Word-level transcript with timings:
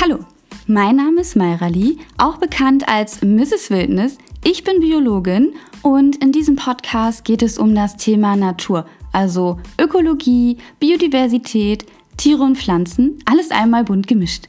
Hallo, 0.00 0.18
mein 0.66 0.96
Name 0.96 1.20
ist 1.20 1.36
Mayra 1.36 1.68
Lee, 1.68 1.98
auch 2.18 2.38
bekannt 2.38 2.88
als 2.88 3.22
Mrs. 3.22 3.70
Wildnis. 3.70 4.18
Ich 4.42 4.64
bin 4.64 4.80
Biologin 4.80 5.54
und 5.82 6.16
in 6.16 6.32
diesem 6.32 6.56
Podcast 6.56 7.24
geht 7.24 7.42
es 7.42 7.58
um 7.58 7.76
das 7.76 7.96
Thema 7.96 8.34
Natur, 8.34 8.86
also 9.12 9.60
Ökologie, 9.80 10.58
Biodiversität, 10.80 11.86
Tiere 12.16 12.42
und 12.42 12.58
Pflanzen, 12.58 13.20
alles 13.24 13.52
einmal 13.52 13.84
bunt 13.84 14.08
gemischt. 14.08 14.48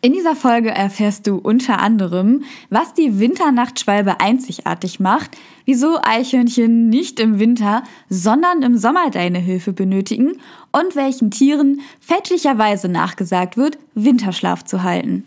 In 0.00 0.14
dieser 0.14 0.34
Folge 0.34 0.70
erfährst 0.70 1.28
du 1.28 1.36
unter 1.36 1.78
anderem, 1.78 2.42
was 2.70 2.92
die 2.94 3.20
Winternachtschwalbe 3.20 4.18
einzigartig 4.18 4.98
macht, 4.98 5.36
wieso 5.64 5.98
Eichhörnchen 6.02 6.88
nicht 6.88 7.20
im 7.20 7.38
Winter, 7.38 7.82
sondern 8.08 8.62
im 8.62 8.76
Sommer 8.76 9.10
deine 9.10 9.38
Hilfe 9.38 9.72
benötigen 9.72 10.32
und 10.72 10.96
welchen 10.96 11.30
Tieren 11.30 11.80
fälschlicherweise 12.00 12.88
nachgesagt 12.88 13.56
wird, 13.56 13.78
Winterschlaf 13.94 14.64
zu 14.64 14.82
halten. 14.82 15.24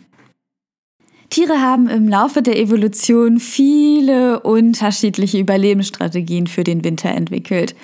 Tiere 1.30 1.60
haben 1.60 1.88
im 1.88 2.08
Laufe 2.08 2.40
der 2.40 2.58
Evolution 2.58 3.40
viele 3.40 4.40
unterschiedliche 4.40 5.38
Überlebensstrategien 5.38 6.46
für 6.46 6.64
den 6.64 6.84
Winter 6.84 7.10
entwickelt. 7.10 7.74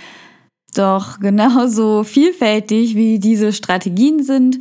Doch 0.75 1.21
genauso 1.21 2.05
vielfältig 2.05 2.95
wie 2.95 3.19
diese 3.19 3.53
Strategien 3.53 4.23
sind, 4.23 4.59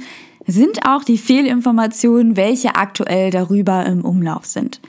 sind 0.48 0.86
auch 0.86 1.04
die 1.04 1.18
Fehlinformationen, 1.18 2.36
welche 2.36 2.76
aktuell 2.76 3.30
darüber 3.30 3.86
im 3.86 4.04
Umlauf 4.04 4.46
sind. 4.46 4.82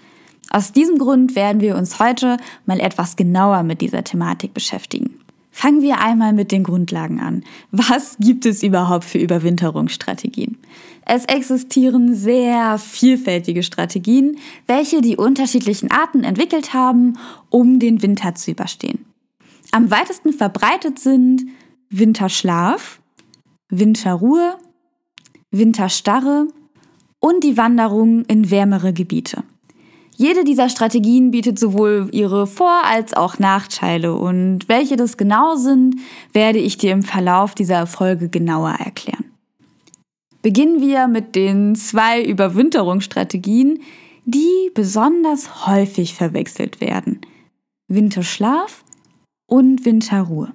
Aus 0.55 0.71
diesem 0.71 0.99
Grund 0.99 1.35
werden 1.35 1.63
wir 1.63 1.77
uns 1.77 1.99
heute 1.99 2.37
mal 2.67 2.79
etwas 2.79 3.17
genauer 3.17 3.63
mit 3.63 3.81
dieser 3.81 4.05
Thematik 4.05 4.53
beschäftigen. 4.53 5.19
Fangen 5.51 5.81
wir 5.81 5.99
einmal 5.99 6.35
mit 6.35 6.53
den 6.53 6.63
Grundlagen 6.63 7.21
an. 7.21 7.43
Was 7.71 8.17
gibt 8.21 8.45
es 8.45 8.63
überhaupt 8.63 9.05
für 9.05 9.19
Überwinterungsstrategien? 9.19 10.59
Es 11.07 11.25
existieren 11.25 12.15
sehr 12.15 12.79
vielfältige 12.79 13.63
Strategien, 13.63 14.37
welche 14.67 15.01
die 15.01 15.17
unterschiedlichen 15.17 15.91
Arten 15.91 16.23
entwickelt 16.23 16.75
haben, 16.75 17.19
um 17.49 17.79
den 17.79 18.03
Winter 18.03 18.35
zu 18.35 18.51
überstehen. 18.51 19.07
Am 19.71 19.91
weitesten 19.91 20.35
verbreitet 20.35 20.99
sind 20.99 21.47
Winterschlaf, 21.89 23.01
Winterruhe 23.71 24.59
Winterstarre 25.51 26.49
und 27.21 27.45
die 27.45 27.57
Wanderung 27.57 28.25
in 28.25 28.51
wärmere 28.51 28.93
Gebiete. 28.93 29.45
Jede 30.23 30.45
dieser 30.45 30.69
Strategien 30.69 31.33
bietet 31.33 31.59
sowohl 31.59 32.09
ihre 32.13 32.47
Vor- 32.47 32.85
als 32.85 33.13
auch 33.13 33.41
Nachteile 33.41 34.15
und 34.15 34.69
welche 34.69 34.95
das 34.95 35.17
genau 35.17 35.57
sind, 35.57 35.97
werde 36.33 36.61
ich 36.61 36.79
dir 36.79 36.93
im 36.93 37.03
Verlauf 37.03 37.57
dieser 37.57 37.89
Folge 37.89 38.29
genauer 38.29 38.71
erklären. 38.71 39.25
Beginnen 40.41 40.81
wir 40.81 41.09
mit 41.09 41.35
den 41.35 41.75
zwei 41.75 42.23
Überwinterungsstrategien, 42.25 43.81
die 44.25 44.71
besonders 44.75 45.67
häufig 45.67 46.15
verwechselt 46.15 46.81
werden. 46.81 47.21
Winterschlaf 47.89 48.85
und 49.49 49.85
Winterruhe. 49.85 50.53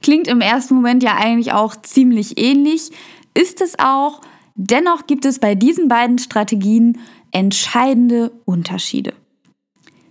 Klingt 0.00 0.28
im 0.28 0.40
ersten 0.40 0.76
Moment 0.76 1.02
ja 1.02 1.16
eigentlich 1.16 1.52
auch 1.52 1.76
ziemlich 1.76 2.38
ähnlich, 2.38 2.90
ist 3.34 3.60
es 3.60 3.78
auch. 3.78 4.22
Dennoch 4.54 5.06
gibt 5.06 5.26
es 5.26 5.40
bei 5.40 5.54
diesen 5.54 5.88
beiden 5.88 6.18
Strategien 6.18 6.96
entscheidende 7.32 8.30
Unterschiede. 8.44 9.14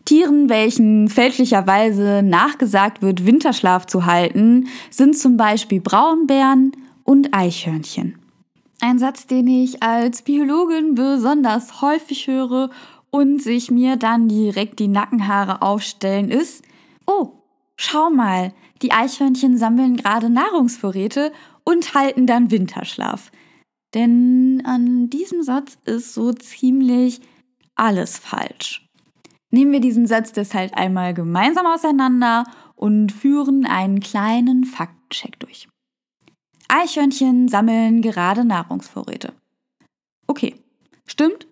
Tieren, 0.05 0.49
welchen 0.49 1.07
fälschlicherweise 1.07 2.21
nachgesagt 2.23 3.01
wird, 3.01 3.25
Winterschlaf 3.25 3.85
zu 3.85 4.05
halten, 4.05 4.67
sind 4.89 5.17
zum 5.17 5.37
Beispiel 5.37 5.79
Braunbären 5.79 6.73
und 7.03 7.33
Eichhörnchen. 7.33 8.17
Ein 8.81 8.97
Satz, 8.97 9.27
den 9.27 9.47
ich 9.47 9.83
als 9.83 10.23
Biologin 10.23 10.95
besonders 10.95 11.81
häufig 11.81 12.27
höre 12.27 12.71
und 13.11 13.41
sich 13.41 13.69
mir 13.69 13.95
dann 13.95 14.27
direkt 14.27 14.79
die 14.79 14.87
Nackenhaare 14.87 15.61
aufstellen, 15.61 16.31
ist, 16.31 16.63
oh, 17.05 17.33
schau 17.75 18.09
mal, 18.09 18.53
die 18.81 18.91
Eichhörnchen 18.91 19.55
sammeln 19.57 19.97
gerade 19.97 20.29
Nahrungsvorräte 20.29 21.31
und 21.63 21.93
halten 21.93 22.25
dann 22.25 22.49
Winterschlaf. 22.49 23.31
Denn 23.93 24.61
an 24.65 25.09
diesem 25.09 25.43
Satz 25.43 25.77
ist 25.85 26.13
so 26.13 26.31
ziemlich 26.33 27.21
alles 27.75 28.17
falsch. 28.17 28.87
Nehmen 29.51 29.73
wir 29.73 29.81
diesen 29.81 30.07
Satz 30.07 30.31
deshalb 30.31 30.73
einmal 30.75 31.13
gemeinsam 31.13 31.65
auseinander 31.65 32.45
und 32.75 33.11
führen 33.11 33.65
einen 33.65 33.99
kleinen 33.99 34.63
Faktencheck 34.63 35.39
durch. 35.39 35.67
Eichhörnchen 36.69 37.49
sammeln 37.49 38.01
gerade 38.01 38.45
Nahrungsvorräte. 38.45 39.33
Okay, 40.27 40.55
stimmt. 41.05 41.47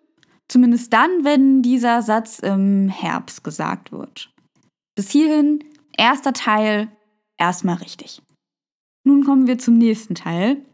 Zumindest 0.48 0.94
dann, 0.94 1.26
wenn 1.26 1.62
dieser 1.62 2.02
Satz 2.02 2.40
im 2.40 2.88
Herbst 2.88 3.44
gesagt 3.44 3.92
wird. 3.92 4.34
Bis 4.96 5.12
hierhin, 5.12 5.64
erster 5.96 6.34
Teil, 6.34 6.90
erstmal 7.38 7.76
richtig. 7.76 8.22
Nun 9.04 9.26
kommen 9.26 9.46
wir 9.46 9.60
zum 9.60 9.78
nächsten 9.78 10.16
Teil 10.16 10.66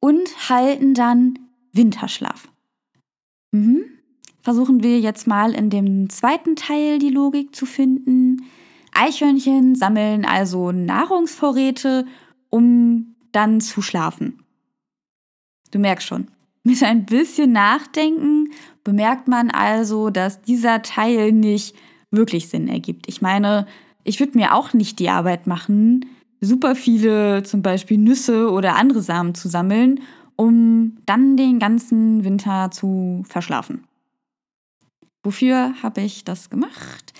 und 0.00 0.48
halten 0.48 0.94
dann 0.94 1.38
Winterschlaf. 1.72 2.48
Mhm. 3.52 3.84
Versuchen 4.42 4.82
wir 4.82 5.00
jetzt 5.00 5.26
mal 5.26 5.54
in 5.54 5.70
dem 5.70 6.08
zweiten 6.10 6.56
Teil 6.56 6.98
die 6.98 7.10
Logik 7.10 7.54
zu 7.54 7.66
finden. 7.66 8.46
Eichhörnchen 8.92 9.74
sammeln 9.74 10.24
also 10.24 10.72
Nahrungsvorräte, 10.72 12.06
um 12.50 13.14
dann 13.32 13.60
zu 13.60 13.82
schlafen. 13.82 14.42
Du 15.70 15.78
merkst 15.78 16.06
schon, 16.06 16.28
mit 16.62 16.82
ein 16.82 17.04
bisschen 17.04 17.52
Nachdenken 17.52 18.52
bemerkt 18.84 19.28
man 19.28 19.50
also, 19.50 20.10
dass 20.10 20.40
dieser 20.42 20.82
Teil 20.82 21.32
nicht 21.32 21.74
wirklich 22.10 22.48
Sinn 22.48 22.68
ergibt. 22.68 23.06
Ich 23.08 23.20
meine, 23.20 23.66
ich 24.04 24.18
würde 24.20 24.38
mir 24.38 24.54
auch 24.54 24.72
nicht 24.72 24.98
die 24.98 25.10
Arbeit 25.10 25.46
machen, 25.46 26.06
super 26.40 26.74
viele 26.74 27.42
zum 27.42 27.62
Beispiel 27.62 27.98
Nüsse 27.98 28.50
oder 28.50 28.76
andere 28.76 29.02
Samen 29.02 29.34
zu 29.34 29.48
sammeln, 29.48 30.00
um 30.36 30.98
dann 31.06 31.36
den 31.36 31.58
ganzen 31.58 32.24
Winter 32.24 32.70
zu 32.70 33.24
verschlafen. 33.28 33.84
Wofür 35.22 35.74
habe 35.82 36.00
ich 36.00 36.24
das 36.24 36.48
gemacht? 36.48 37.12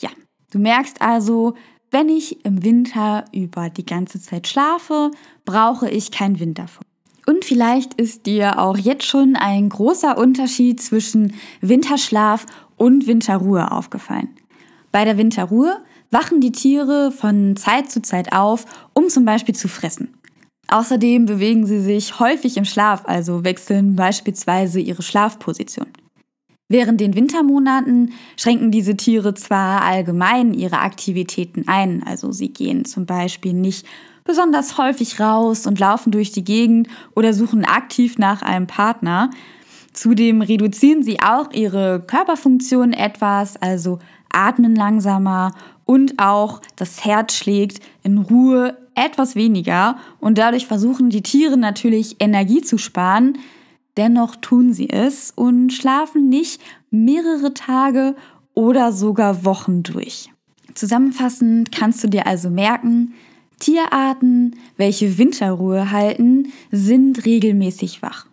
Ja, 0.00 0.10
du 0.50 0.58
merkst 0.58 1.02
also, 1.02 1.54
wenn 1.90 2.08
ich 2.08 2.44
im 2.44 2.64
Winter 2.64 3.24
über 3.32 3.70
die 3.70 3.84
ganze 3.84 4.20
Zeit 4.20 4.48
schlafe, 4.48 5.10
brauche 5.44 5.88
ich 5.88 6.10
kein 6.10 6.40
Wintervorrat. 6.40 6.88
Und 7.26 7.44
vielleicht 7.44 7.94
ist 7.94 8.26
dir 8.26 8.58
auch 8.58 8.76
jetzt 8.76 9.04
schon 9.04 9.36
ein 9.36 9.68
großer 9.68 10.18
Unterschied 10.18 10.82
zwischen 10.82 11.34
Winterschlaf 11.60 12.46
und 12.76 13.06
Winterruhe 13.06 13.70
aufgefallen. 13.70 14.28
Bei 14.92 15.04
der 15.04 15.16
Winterruhe 15.16 15.82
wachen 16.14 16.40
die 16.40 16.52
Tiere 16.52 17.12
von 17.12 17.56
Zeit 17.56 17.90
zu 17.90 18.00
Zeit 18.00 18.32
auf, 18.32 18.64
um 18.94 19.08
zum 19.08 19.26
Beispiel 19.26 19.54
zu 19.54 19.68
fressen. 19.68 20.14
Außerdem 20.68 21.26
bewegen 21.26 21.66
sie 21.66 21.80
sich 21.80 22.18
häufig 22.20 22.56
im 22.56 22.64
Schlaf, 22.64 23.02
also 23.04 23.44
wechseln 23.44 23.96
beispielsweise 23.96 24.80
ihre 24.80 25.02
Schlafposition. 25.02 25.88
Während 26.68 27.00
den 27.00 27.14
Wintermonaten 27.14 28.12
schränken 28.36 28.70
diese 28.70 28.96
Tiere 28.96 29.34
zwar 29.34 29.82
allgemein 29.82 30.54
ihre 30.54 30.78
Aktivitäten 30.78 31.68
ein, 31.68 32.02
also 32.04 32.32
sie 32.32 32.48
gehen 32.48 32.86
zum 32.86 33.04
Beispiel 33.04 33.52
nicht 33.52 33.84
besonders 34.24 34.78
häufig 34.78 35.20
raus 35.20 35.66
und 35.66 35.78
laufen 35.78 36.10
durch 36.10 36.32
die 36.32 36.44
Gegend 36.44 36.88
oder 37.14 37.34
suchen 37.34 37.66
aktiv 37.66 38.16
nach 38.16 38.40
einem 38.40 38.66
Partner. 38.66 39.30
Zudem 39.92 40.40
reduzieren 40.40 41.02
sie 41.02 41.20
auch 41.20 41.52
ihre 41.52 42.00
Körperfunktion 42.00 42.94
etwas, 42.94 43.56
also 43.56 43.98
atmen 44.32 44.74
langsamer 44.74 45.54
und 45.84 46.18
auch 46.18 46.60
das 46.76 47.04
Herz 47.04 47.34
schlägt 47.34 47.80
in 48.02 48.18
Ruhe 48.18 48.76
etwas 48.94 49.34
weniger 49.34 49.96
und 50.20 50.38
dadurch 50.38 50.66
versuchen 50.66 51.10
die 51.10 51.22
Tiere 51.22 51.56
natürlich 51.56 52.16
Energie 52.20 52.62
zu 52.62 52.78
sparen. 52.78 53.38
Dennoch 53.96 54.36
tun 54.36 54.72
sie 54.72 54.90
es 54.90 55.32
und 55.34 55.72
schlafen 55.72 56.28
nicht 56.28 56.60
mehrere 56.90 57.54
Tage 57.54 58.16
oder 58.54 58.92
sogar 58.92 59.44
Wochen 59.44 59.82
durch. 59.82 60.30
Zusammenfassend 60.74 61.70
kannst 61.70 62.02
du 62.02 62.08
dir 62.08 62.26
also 62.26 62.50
merken, 62.50 63.14
Tierarten, 63.60 64.56
welche 64.76 65.16
Winterruhe 65.18 65.90
halten, 65.90 66.52
sind 66.70 67.24
regelmäßig 67.24 68.02
wach. 68.02 68.26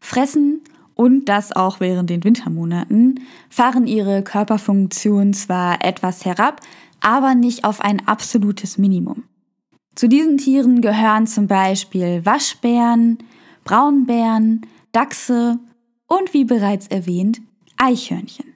Fressen 0.00 0.60
und 0.94 1.24
das 1.26 1.52
auch 1.52 1.80
während 1.80 2.10
den 2.10 2.22
Wintermonaten, 2.22 3.20
fahren 3.48 3.86
ihre 3.86 4.22
Körperfunktion 4.22 5.32
zwar 5.32 5.84
etwas 5.84 6.24
herab, 6.24 6.60
aber 7.02 7.34
nicht 7.34 7.64
auf 7.64 7.80
ein 7.80 8.06
absolutes 8.06 8.78
Minimum. 8.78 9.24
Zu 9.94 10.08
diesen 10.08 10.38
Tieren 10.38 10.80
gehören 10.80 11.26
zum 11.26 11.46
Beispiel 11.46 12.24
Waschbären, 12.24 13.18
Braunbären, 13.64 14.66
Dachse 14.92 15.58
und 16.06 16.32
wie 16.32 16.44
bereits 16.44 16.86
erwähnt, 16.86 17.40
Eichhörnchen. 17.76 18.46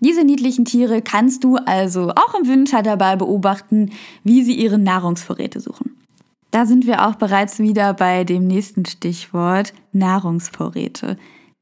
Diese 0.00 0.24
niedlichen 0.24 0.64
Tiere 0.64 1.02
kannst 1.02 1.42
du 1.44 1.56
also 1.56 2.10
auch 2.10 2.34
im 2.34 2.48
Winter 2.48 2.82
dabei 2.82 3.16
beobachten, 3.16 3.90
wie 4.22 4.42
sie 4.42 4.54
ihre 4.54 4.78
Nahrungsvorräte 4.78 5.60
suchen. 5.60 5.96
Da 6.50 6.66
sind 6.66 6.86
wir 6.86 7.06
auch 7.06 7.16
bereits 7.16 7.58
wieder 7.58 7.92
bei 7.94 8.24
dem 8.24 8.46
nächsten 8.46 8.86
Stichwort 8.86 9.74
Nahrungsvorräte. 9.92 11.16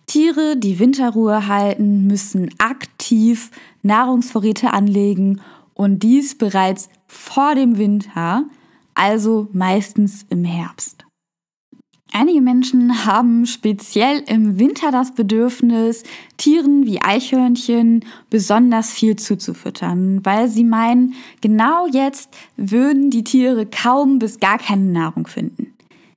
Tiere, 0.06 0.56
die 0.56 0.78
Winterruhe 0.78 1.48
halten, 1.48 2.06
müssen 2.06 2.50
aktiv 2.58 3.50
Nahrungsvorräte 3.82 4.72
anlegen 4.72 5.40
und 5.76 6.02
dies 6.02 6.36
bereits 6.36 6.88
vor 7.06 7.54
dem 7.54 7.78
Winter, 7.78 8.44
also 8.94 9.48
meistens 9.52 10.26
im 10.30 10.44
Herbst. 10.44 11.04
Einige 12.12 12.40
Menschen 12.40 13.04
haben 13.04 13.44
speziell 13.44 14.22
im 14.26 14.58
Winter 14.58 14.90
das 14.90 15.14
Bedürfnis, 15.14 16.02
Tieren 16.38 16.86
wie 16.86 17.02
Eichhörnchen 17.02 18.06
besonders 18.30 18.90
viel 18.90 19.16
zuzufüttern, 19.16 20.24
weil 20.24 20.48
sie 20.48 20.64
meinen, 20.64 21.14
genau 21.42 21.86
jetzt 21.86 22.30
würden 22.56 23.10
die 23.10 23.24
Tiere 23.24 23.66
kaum 23.66 24.18
bis 24.18 24.40
gar 24.40 24.58
keine 24.58 24.90
Nahrung 24.92 25.26
finden. 25.26 25.74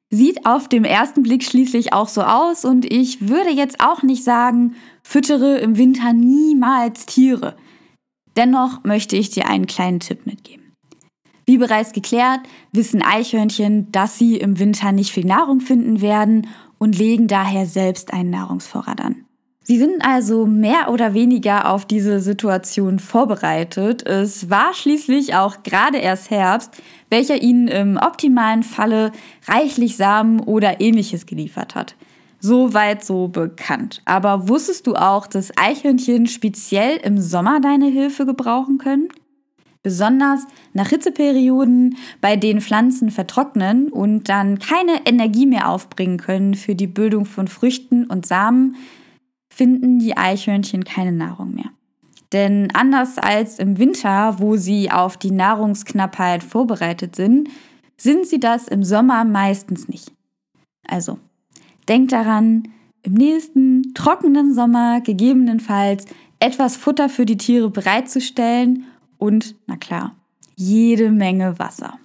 Sieht 0.09 0.45
auf 0.45 0.69
dem 0.69 0.85
ersten 0.85 1.21
Blick 1.21 1.43
schließlich 1.43 1.91
auch 1.91 2.07
so 2.07 2.21
aus 2.21 2.63
und 2.63 2.85
ich 2.91 3.27
würde 3.27 3.49
jetzt 3.49 3.81
auch 3.81 4.01
nicht 4.01 4.23
sagen, 4.23 4.75
füttere 5.03 5.57
im 5.57 5.77
Winter 5.77 6.13
niemals 6.13 7.07
Tiere. 7.07 7.55
Dennoch 8.39 8.85
möchte 8.85 9.17
ich 9.17 9.31
dir 9.31 9.49
einen 9.49 9.67
kleinen 9.67 9.99
Tipp 9.99 10.25
mitgeben. 10.25 10.71
Wie 11.45 11.57
bereits 11.57 11.91
geklärt, 11.91 12.39
wissen 12.71 13.01
Eichhörnchen, 13.01 13.91
dass 13.91 14.17
sie 14.17 14.37
im 14.37 14.59
Winter 14.59 14.93
nicht 14.93 15.11
viel 15.11 15.25
Nahrung 15.25 15.59
finden 15.59 15.99
werden 15.99 16.47
und 16.77 16.97
legen 16.97 17.27
daher 17.27 17.65
selbst 17.65 18.13
einen 18.13 18.29
Nahrungsvorrat 18.29 19.01
an. 19.01 19.25
Sie 19.63 19.77
sind 19.77 20.05
also 20.05 20.45
mehr 20.45 20.89
oder 20.89 21.13
weniger 21.13 21.69
auf 21.69 21.83
diese 21.83 22.21
Situation 22.21 22.99
vorbereitet. 22.99 24.07
Es 24.07 24.49
war 24.49 24.73
schließlich 24.73 25.35
auch 25.35 25.61
gerade 25.63 25.97
erst 25.97 26.31
Herbst, 26.31 26.81
welcher 27.09 27.41
ihnen 27.41 27.67
im 27.67 27.97
optimalen 27.97 28.63
Falle 28.63 29.11
reichlich 29.49 29.97
Samen 29.97 30.39
oder 30.39 30.79
ähnliches 30.79 31.25
geliefert 31.25 31.75
hat. 31.75 31.97
Soweit 32.39 33.03
so 33.03 33.27
bekannt. 33.27 34.01
Aber 34.05 34.47
wusstest 34.47 34.87
du 34.87 34.95
auch, 34.95 35.27
dass 35.27 35.51
Eichhörnchen 35.57 36.27
speziell 36.27 36.97
im 36.97 37.19
Sommer 37.19 37.59
deine 37.59 37.87
Hilfe 37.87 38.25
gebrauchen 38.25 38.77
können? 38.77 39.09
Besonders 39.83 40.45
nach 40.73 40.89
Hitzeperioden, 40.89 41.97
bei 42.21 42.35
denen 42.35 42.61
Pflanzen 42.61 43.11
vertrocknen 43.11 43.89
und 43.89 44.27
dann 44.27 44.59
keine 44.59 45.05
Energie 45.05 45.45
mehr 45.45 45.69
aufbringen 45.69 46.17
können 46.17 46.53
für 46.53 46.75
die 46.75 46.87
Bildung 46.87 47.25
von 47.25 47.47
Früchten 47.47 48.05
und 48.05 48.25
Samen, 48.25 48.75
finden 49.49 49.99
die 49.99 50.15
Eichhörnchen 50.15 50.83
keine 50.83 51.11
Nahrung 51.11 51.55
mehr. 51.55 51.71
Denn 52.31 52.69
anders 52.73 53.17
als 53.17 53.57
im 53.57 53.77
Winter, 53.77 54.39
wo 54.39 54.55
sie 54.55 54.91
auf 54.91 55.17
die 55.17 55.31
Nahrungsknappheit 55.31 56.43
vorbereitet 56.43 57.15
sind, 57.15 57.49
sind 57.97 58.27
sie 58.27 58.39
das 58.39 58.67
im 58.67 58.83
Sommer 58.83 59.25
meistens 59.25 59.87
nicht. 59.87 60.11
Also, 60.87 61.19
denkt 61.89 62.11
daran, 62.11 62.69
im 63.01 63.13
nächsten 63.13 63.93
trockenen 63.93 64.53
Sommer 64.53 65.01
gegebenenfalls 65.01 66.05
etwas 66.39 66.77
Futter 66.77 67.09
für 67.09 67.25
die 67.25 67.37
Tiere 67.37 67.69
bereitzustellen 67.69 68.85
und, 69.17 69.55
na 69.67 69.75
klar, 69.75 70.15
jede 70.55 71.11
Menge 71.11 71.59
Wasser. 71.59 71.99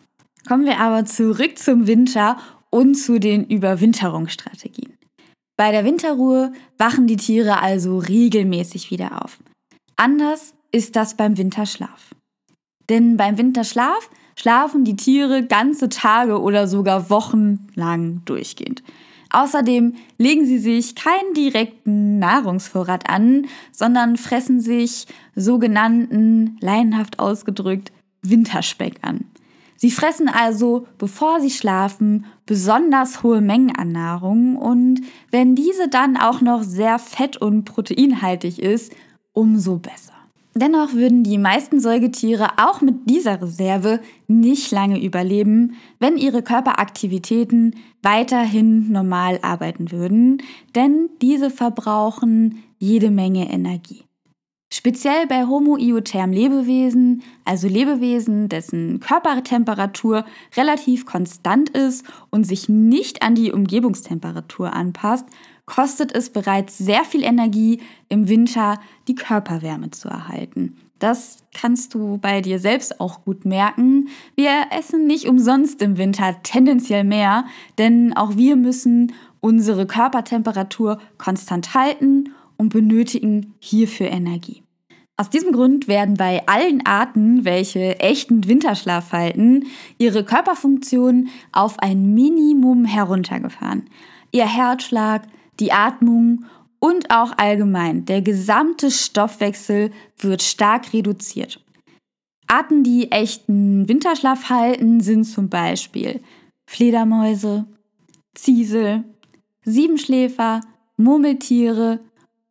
Kommen 0.48 0.64
wir 0.64 0.78
aber 0.80 1.04
zurück 1.04 1.58
zum 1.58 1.86
Winter 1.86 2.38
und 2.70 2.94
zu 2.96 3.18
den 3.18 3.44
Überwinterungsstrategien. 3.44 4.94
Bei 5.56 5.70
der 5.70 5.84
Winterruhe 5.84 6.52
wachen 6.78 7.06
die 7.06 7.16
Tiere 7.16 7.60
also 7.60 7.98
regelmäßig 7.98 8.90
wieder 8.90 9.24
auf. 9.24 9.38
Anders 9.96 10.54
ist 10.72 10.96
das 10.96 11.16
beim 11.16 11.38
Winterschlaf. 11.38 12.10
Denn 12.88 13.16
beim 13.16 13.38
Winterschlaf 13.38 14.10
schlafen 14.36 14.84
die 14.84 14.96
Tiere 14.96 15.46
ganze 15.46 15.88
Tage 15.88 16.40
oder 16.40 16.66
sogar 16.66 17.08
Wochen 17.08 17.68
lang 17.74 18.22
durchgehend. 18.24 18.82
Außerdem 19.30 19.94
legen 20.18 20.46
sie 20.46 20.58
sich 20.58 20.94
keinen 20.94 21.34
direkten 21.34 22.18
Nahrungsvorrat 22.18 23.10
an, 23.10 23.46
sondern 23.72 24.16
fressen 24.16 24.60
sich 24.60 25.06
sogenannten, 25.34 26.56
laienhaft 26.60 27.18
ausgedrückt, 27.18 27.92
Winterspeck 28.22 28.96
an. 29.02 29.24
Sie 29.76 29.90
fressen 29.90 30.28
also, 30.28 30.86
bevor 30.98 31.40
sie 31.40 31.50
schlafen, 31.50 32.26
besonders 32.46 33.22
hohe 33.22 33.40
Mengen 33.40 33.74
an 33.74 33.92
Nahrung 33.92 34.56
und 34.56 35.00
wenn 35.30 35.54
diese 35.54 35.88
dann 35.88 36.16
auch 36.16 36.40
noch 36.40 36.62
sehr 36.62 36.98
fett- 36.98 37.36
und 37.36 37.64
proteinhaltig 37.64 38.60
ist, 38.60 38.92
umso 39.32 39.76
besser. 39.76 40.13
Dennoch 40.56 40.92
würden 40.92 41.24
die 41.24 41.38
meisten 41.38 41.80
Säugetiere 41.80 42.50
auch 42.58 42.80
mit 42.80 43.10
dieser 43.10 43.42
Reserve 43.42 43.98
nicht 44.28 44.70
lange 44.70 45.02
überleben, 45.02 45.76
wenn 45.98 46.16
ihre 46.16 46.42
Körperaktivitäten 46.42 47.74
weiterhin 48.02 48.92
normal 48.92 49.40
arbeiten 49.42 49.90
würden, 49.90 50.40
denn 50.76 51.10
diese 51.20 51.50
verbrauchen 51.50 52.62
jede 52.78 53.10
Menge 53.10 53.50
Energie. 53.50 54.04
Speziell 54.72 55.26
bei 55.26 55.46
homoiotherm 55.46 56.32
Lebewesen, 56.32 57.22
also 57.44 57.68
Lebewesen, 57.68 58.48
dessen 58.48 58.98
Körpertemperatur 59.00 60.24
relativ 60.56 61.06
konstant 61.06 61.70
ist 61.70 62.04
und 62.30 62.44
sich 62.44 62.68
nicht 62.68 63.22
an 63.22 63.34
die 63.34 63.52
Umgebungstemperatur 63.52 64.72
anpasst, 64.72 65.26
kostet 65.66 66.14
es 66.14 66.30
bereits 66.30 66.78
sehr 66.78 67.04
viel 67.04 67.22
Energie, 67.22 67.80
im 68.08 68.28
Winter 68.28 68.80
die 69.08 69.14
Körperwärme 69.14 69.90
zu 69.90 70.08
erhalten. 70.08 70.76
Das 70.98 71.44
kannst 71.52 71.94
du 71.94 72.18
bei 72.18 72.40
dir 72.40 72.58
selbst 72.58 73.00
auch 73.00 73.24
gut 73.24 73.44
merken. 73.44 74.08
Wir 74.36 74.66
essen 74.70 75.06
nicht 75.06 75.26
umsonst 75.26 75.82
im 75.82 75.98
Winter 75.98 76.36
tendenziell 76.42 77.04
mehr, 77.04 77.44
denn 77.78 78.16
auch 78.16 78.36
wir 78.36 78.56
müssen 78.56 79.12
unsere 79.40 79.86
Körpertemperatur 79.86 80.98
konstant 81.18 81.74
halten 81.74 82.30
und 82.56 82.70
benötigen 82.70 83.54
hierfür 83.58 84.06
Energie. 84.06 84.62
Aus 85.16 85.30
diesem 85.30 85.52
Grund 85.52 85.86
werden 85.86 86.14
bei 86.14 86.42
allen 86.46 86.84
Arten, 86.86 87.44
welche 87.44 88.00
echten 88.00 88.48
Winterschlaf 88.48 89.12
halten, 89.12 89.66
ihre 89.98 90.24
Körperfunktionen 90.24 91.28
auf 91.52 91.78
ein 91.78 92.14
Minimum 92.14 92.84
heruntergefahren. 92.84 93.84
Ihr 94.32 94.46
Herzschlag, 94.46 95.22
die 95.60 95.72
Atmung 95.72 96.44
und 96.78 97.10
auch 97.10 97.38
allgemein 97.38 98.04
der 98.04 98.20
gesamte 98.22 98.90
Stoffwechsel 98.90 99.90
wird 100.18 100.42
stark 100.42 100.92
reduziert. 100.92 101.64
Arten, 102.46 102.84
die 102.84 103.10
echten 103.10 103.88
Winterschlaf 103.88 104.50
halten, 104.50 105.00
sind 105.00 105.24
zum 105.24 105.48
Beispiel 105.48 106.20
Fledermäuse, 106.66 107.64
Ziesel, 108.34 109.04
Siebenschläfer, 109.64 110.60
Murmeltiere 110.96 112.00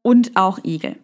und 0.02 0.36
auch 0.36 0.60
Igel. 0.64 0.98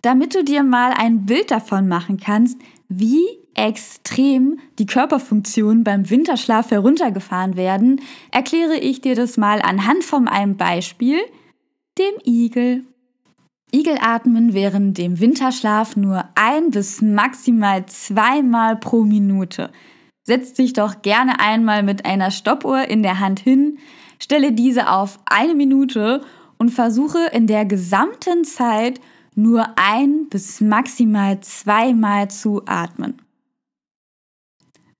Damit 0.00 0.34
du 0.34 0.42
dir 0.42 0.62
mal 0.62 0.92
ein 0.96 1.26
Bild 1.26 1.50
davon 1.50 1.86
machen 1.86 2.18
kannst, 2.18 2.58
wie 2.88 3.22
extrem 3.54 4.58
die 4.78 4.86
Körperfunktionen 4.86 5.84
beim 5.84 6.08
Winterschlaf 6.08 6.70
heruntergefahren 6.70 7.56
werden, 7.56 8.00
erkläre 8.30 8.76
ich 8.76 9.00
dir 9.00 9.14
das 9.14 9.36
mal 9.36 9.60
anhand 9.60 10.04
von 10.04 10.28
einem 10.28 10.56
Beispiel, 10.56 11.18
dem 11.98 12.14
Igel. 12.24 12.84
Igel 13.74 13.96
atmen 14.00 14.52
während 14.54 14.98
dem 14.98 15.20
Winterschlaf 15.20 15.96
nur 15.96 16.24
ein 16.34 16.70
bis 16.70 17.00
maximal 17.02 17.86
zweimal 17.86 18.76
pro 18.76 19.02
Minute. 19.02 19.70
Setz 20.24 20.52
dich 20.52 20.72
doch 20.72 21.02
gerne 21.02 21.40
einmal 21.40 21.82
mit 21.82 22.04
einer 22.04 22.30
Stoppuhr 22.30 22.88
in 22.88 23.02
der 23.02 23.18
Hand 23.18 23.40
hin, 23.40 23.78
stelle 24.18 24.52
diese 24.52 24.90
auf 24.90 25.18
eine 25.24 25.54
Minute 25.54 26.22
und 26.58 26.70
versuche 26.70 27.26
in 27.32 27.46
der 27.46 27.64
gesamten 27.64 28.44
Zeit 28.44 29.00
nur 29.34 29.66
ein 29.76 30.28
bis 30.28 30.60
maximal 30.60 31.40
zweimal 31.40 32.30
zu 32.30 32.62
atmen 32.66 33.20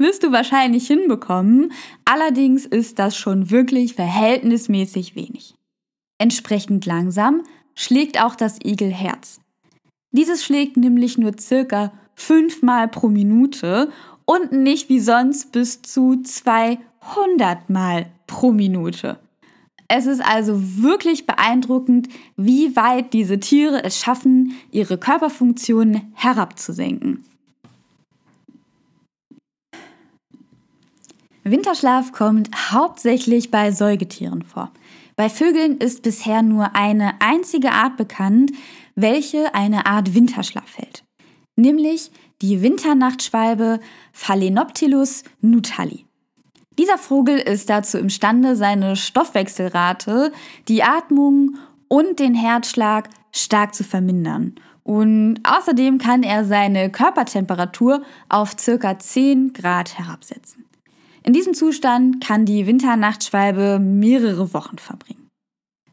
wirst 0.03 0.23
du 0.23 0.33
wahrscheinlich 0.33 0.87
hinbekommen, 0.87 1.73
allerdings 2.05 2.67
ist 2.67 2.99
das 2.99 3.17
schon 3.17 3.51
wirklich 3.51 3.95
verhältnismäßig 3.95 5.17
wenig. 5.17 5.55
Entsprechend 6.19 6.87
langsam 6.87 7.43
schlägt 7.75 8.21
auch 8.21 8.35
das 8.35 8.59
Igelherz. 8.63 9.41
Dieses 10.11 10.45
schlägt 10.45 10.77
nämlich 10.77 11.17
nur 11.19 11.33
circa 11.39 11.93
fünfmal 12.15 12.89
pro 12.89 13.09
Minute 13.09 13.91
und 14.27 14.53
nicht 14.53 14.89
wie 14.89 15.01
sonst 15.01 15.53
bis 15.53 15.83
zu 15.83 16.23
200 16.23 17.71
Mal 17.71 18.07
pro 18.27 18.53
Minute. 18.53 19.19
Es 19.89 20.07
ist 20.07 20.25
also 20.25 20.55
wirklich 20.83 21.27
beeindruckend, 21.27 22.09
wie 22.37 22.77
weit 22.77 23.13
diese 23.13 23.41
Tiere 23.41 23.85
es 23.85 23.99
schaffen, 23.99 24.55
ihre 24.71 24.97
Körperfunktionen 24.97 26.13
herabzusenken. 26.15 27.25
Winterschlaf 31.45 32.13
kommt 32.13 32.51
hauptsächlich 32.71 33.51
bei 33.51 33.73
Säugetieren 33.73 34.43
vor. 34.43 34.71
Bei 35.17 35.29
Vögeln 35.29 35.79
ist 35.79 36.03
bisher 36.03 36.43
nur 36.43 36.77
eine 36.77 37.21
einzige 37.21 37.73
Art 37.73 37.97
bekannt, 37.97 38.53
welche 38.95 39.55
eine 39.55 39.87
Art 39.87 40.15
Winterschlaf 40.15 40.79
hält, 40.79 41.05
nämlich 41.57 42.11
die 42.43 42.63
Winternachtschwalbe 42.63 43.81
Phalenoptilus 44.13 45.25
nutali. 45.41 46.07
Dieser 46.79 46.97
Vogel 46.97 47.39
ist 47.39 47.69
dazu 47.69 47.99
imstande, 47.99 48.57
seine 48.57 48.97
Stoffwechselrate, 48.97 50.33
die 50.69 50.83
Atmung 50.83 51.59
und 51.89 52.19
den 52.21 52.35
Herzschlag 52.35 53.11
stark 53.33 53.75
zu 53.75 53.85
vermindern. 53.85 54.55
Und 54.83 55.41
außerdem 55.45 55.99
kann 55.99 56.23
er 56.23 56.45
seine 56.45 56.91
Körpertemperatur 56.91 58.03
auf 58.29 58.57
circa 58.59 58.99
10 58.99 59.53
Grad 59.53 59.99
herabsetzen. 59.99 60.62
In 61.25 61.33
diesem 61.33 61.55
Zustand 61.55 62.25
kann 62.25 62.45
die 62.45 62.67
Winternachtschwalbe 62.67 63.79
mehrere 63.79 64.53
Wochen 64.55 64.79
verbringen. 64.79 65.29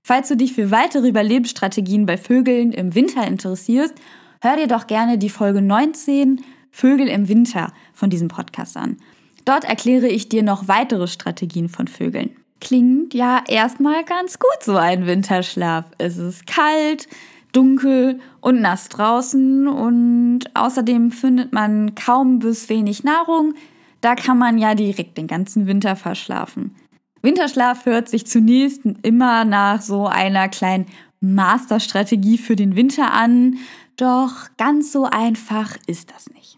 Falls 0.04 0.28
du 0.28 0.36
dich 0.36 0.54
für 0.54 0.72
weitere 0.72 1.08
Überlebensstrategien 1.08 2.08
bei 2.08 2.18
Vögeln 2.18 2.72
im 2.72 2.96
Winter 2.96 3.28
interessierst, 3.28 3.94
hör 4.42 4.56
dir 4.56 4.68
doch 4.68 4.88
gerne 4.88 5.20
die 5.20 5.30
Folge 5.30 5.62
19 5.62 6.42
Vögel 6.72 7.08
im 7.08 7.28
Winter 7.28 7.72
von 7.94 8.10
diesem 8.10 8.28
Podcast 8.28 8.76
an. 8.76 8.98
Dort 9.46 9.66
erkläre 9.66 10.08
ich 10.08 10.30
dir 10.30 10.42
noch 10.42 10.68
weitere 10.68 11.08
Strategien 11.08 11.70
von 11.70 11.88
Vögeln. 11.88 12.36
Klingt 12.60 13.14
ja 13.14 13.44
erstmal 13.48 14.04
ganz 14.04 14.40
gut 14.40 14.64
so 14.64 14.76
ein 14.76 15.06
Winterschlaf. 15.06 15.86
Es 15.98 16.18
ist 16.18 16.48
kalt, 16.48 17.08
dunkel 17.52 18.20
und 18.42 18.62
nass 18.62 18.90
draußen 18.90 19.68
und 19.68 20.42
außerdem 20.56 21.12
findet 21.12 21.54
man 21.54 21.96
kaum 21.96 22.40
bis 22.40 22.70
wenig 22.70 23.04
Nahrung. 23.04 23.54
Da 24.02 24.16
kann 24.16 24.38
man 24.38 24.58
ja 24.58 24.76
direkt 24.76 25.18
den 25.18 25.28
ganzen 25.28 25.68
Winter 25.68 25.96
verschlafen. 25.96 26.76
Winterschlaf 27.22 27.86
hört 27.86 28.08
sich 28.08 28.26
zunächst 28.26 28.82
immer 29.04 29.44
nach 29.44 29.82
so 29.82 30.08
einer 30.08 30.48
kleinen 30.48 30.86
Masterstrategie 31.20 32.38
für 32.38 32.56
den 32.56 32.76
Winter 32.76 33.14
an, 33.14 33.58
doch 33.98 34.48
ganz 34.58 34.94
so 34.94 35.04
einfach 35.04 35.76
ist 35.86 36.12
das 36.12 36.30
nicht. 36.30 36.58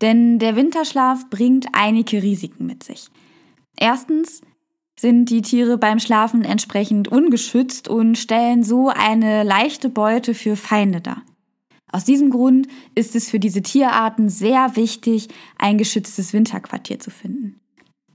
Denn 0.00 0.38
der 0.38 0.54
Winterschlaf 0.54 1.28
bringt 1.30 1.66
einige 1.72 2.22
Risiken 2.22 2.66
mit 2.66 2.84
sich. 2.84 3.08
Erstens 3.76 4.40
sind 4.98 5.30
die 5.30 5.42
Tiere 5.42 5.78
beim 5.78 5.98
Schlafen 5.98 6.44
entsprechend 6.44 7.08
ungeschützt 7.08 7.88
und 7.88 8.16
stellen 8.16 8.62
so 8.62 8.88
eine 8.88 9.42
leichte 9.42 9.88
Beute 9.88 10.34
für 10.34 10.54
Feinde 10.54 11.00
dar. 11.00 11.22
Aus 11.92 12.04
diesem 12.04 12.30
Grund 12.30 12.68
ist 12.94 13.14
es 13.14 13.28
für 13.28 13.38
diese 13.38 13.60
Tierarten 13.60 14.30
sehr 14.30 14.76
wichtig, 14.76 15.28
ein 15.58 15.76
geschütztes 15.76 16.32
Winterquartier 16.32 16.98
zu 16.98 17.10
finden. 17.10 17.60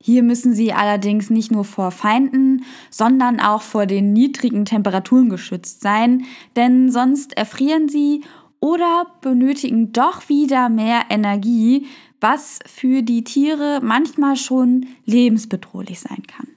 Hier 0.02 0.24
müssen 0.24 0.54
sie 0.54 0.74
allerdings 0.74 1.30
nicht 1.30 1.52
nur 1.52 1.64
vor 1.64 1.92
Feinden, 1.92 2.64
sondern 2.90 3.40
auch 3.40 3.62
vor 3.62 3.86
den 3.86 4.14
niedrigen 4.14 4.66
Temperaturen 4.66 5.30
geschützt 5.30 5.82
sein, 5.82 6.26
denn 6.56 6.92
sonst 6.92 7.36
erfrieren 7.38 7.88
sie 7.88 8.24
oder 8.60 9.08
benötigen 9.22 9.92
doch 9.94 10.30
wieder 10.30 10.70
mehr 10.70 11.06
Energie, 11.10 11.86
was 12.20 12.60
für 12.66 13.04
die 13.04 13.24
Tiere 13.24 13.80
manchmal 13.84 14.36
schon 14.36 14.88
lebensbedrohlich 15.06 16.00
sein 16.00 16.24
kann. 16.26 16.48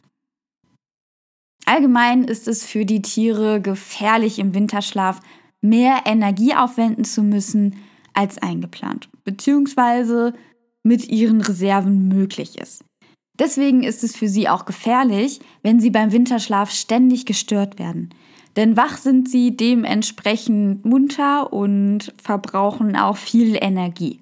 Allgemein 1.67 2.25
ist 2.25 2.49
es 2.49 2.65
für 2.65 2.85
die 2.85 3.03
Tiere 3.03 3.61
gefährlich 3.61 4.39
im 4.39 4.55
Winterschlaf 4.55 5.21
mehr 5.61 6.03
Energie 6.07 6.55
aufwenden 6.55 7.05
zu 7.05 7.23
müssen 7.23 7.77
als 8.15 8.39
eingeplant, 8.39 9.09
beziehungsweise 9.25 10.35
mit 10.83 11.09
ihren 11.09 11.41
Reserven 11.41 12.09
möglich 12.09 12.59
ist. 12.59 12.85
Deswegen 13.39 13.83
ist 13.83 14.05
es 14.05 14.17
für 14.17 14.29
sie 14.29 14.49
auch 14.49 14.67
gefährlich, 14.67 15.41
wenn 15.63 15.81
sie 15.81 15.91
beim 15.91 16.13
Winterschlaf 16.13 16.71
ständig 16.71 17.27
gestört 17.27 17.79
werden. 17.79 18.11
Denn 18.57 18.77
wach 18.77 18.99
sind 18.99 19.29
sie 19.29 19.57
dementsprechend 19.57 20.85
munter 20.85 21.53
und 21.53 22.13
verbrauchen 22.23 22.97
auch 22.97 23.17
viel 23.17 23.57
Energie. 23.61 24.21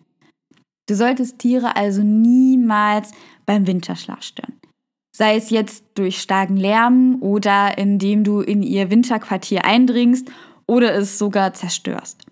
Du 0.88 0.95
solltest 0.95 1.38
Tiere 1.38 1.76
also 1.76 2.02
niemals 2.02 3.12
beim 3.47 3.66
Winterschlaf 3.66 4.23
stören 4.23 4.59
sei 5.18 5.35
es 5.35 5.50
jetzt 5.50 5.85
durch 5.95 6.21
starken 6.21 6.57
Lärm 6.57 7.16
oder 7.21 7.76
indem 7.76 8.23
du 8.23 8.40
in 8.40 8.62
ihr 8.62 8.88
Winterquartier 8.88 9.64
eindringst 9.64 10.30
oder 10.69 10.95
es 10.95 11.19
sogar 11.19 11.55
zerstörst. 11.55 12.25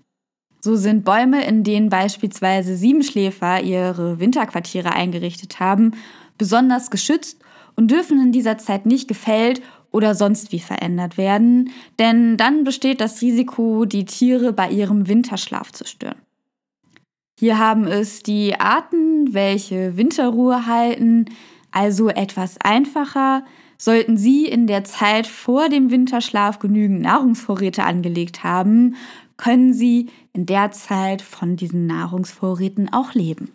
So 0.60 0.76
sind 0.76 1.04
Bäume, 1.04 1.44
in 1.44 1.64
denen 1.64 1.88
beispielsweise 1.88 2.76
Siebenschläfer 2.76 3.62
ihre 3.62 4.20
Winterquartiere 4.20 4.92
eingerichtet 4.92 5.58
haben, 5.58 5.92
besonders 6.38 6.90
geschützt 6.90 7.40
und 7.74 7.90
dürfen 7.90 8.20
in 8.20 8.32
dieser 8.32 8.58
Zeit 8.58 8.86
nicht 8.86 9.08
gefällt 9.08 9.62
oder 9.90 10.14
sonst 10.14 10.52
wie 10.52 10.60
verändert 10.60 11.16
werden, 11.16 11.70
denn 11.98 12.36
dann 12.36 12.64
besteht 12.64 13.00
das 13.00 13.22
Risiko, 13.22 13.84
die 13.84 14.04
Tiere 14.04 14.52
bei 14.52 14.68
ihrem 14.68 15.08
Winterschlaf 15.08 15.72
zu 15.72 15.86
stören. 15.86 16.20
Hier 17.38 17.58
haben 17.58 17.86
es 17.86 18.22
die 18.22 18.58
Arten, 18.58 19.34
welche 19.34 19.96
Winterruhe 19.96 20.66
halten, 20.66 21.26
also 21.70 22.08
etwas 22.08 22.56
einfacher, 22.62 23.44
sollten 23.78 24.16
Sie 24.16 24.46
in 24.46 24.66
der 24.66 24.84
Zeit 24.84 25.26
vor 25.26 25.68
dem 25.68 25.90
Winterschlaf 25.90 26.58
genügend 26.58 27.02
Nahrungsvorräte 27.02 27.84
angelegt 27.84 28.44
haben, 28.44 28.96
können 29.36 29.72
Sie 29.72 30.08
in 30.32 30.46
der 30.46 30.72
Zeit 30.72 31.22
von 31.22 31.56
diesen 31.56 31.86
Nahrungsvorräten 31.86 32.92
auch 32.92 33.14
leben. 33.14 33.50